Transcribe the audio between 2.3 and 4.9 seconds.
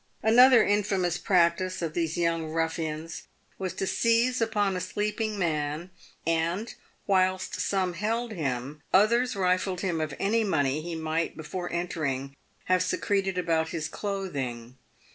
ruffians was to seize upon a